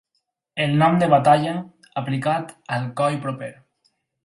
El 0.63 0.71
nom 0.83 0.97
de 1.03 1.09
Batalla, 1.11 1.53
aplicat 2.03 2.57
al 2.79 2.91
coll 3.03 3.21
proper. 3.29 3.53